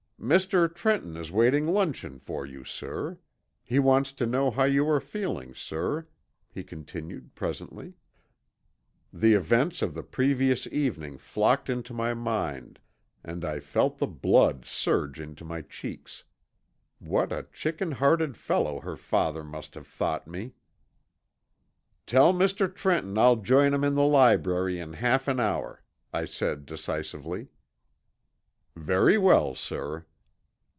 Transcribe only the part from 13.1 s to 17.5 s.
and I felt the blood surge into my cheeks. What a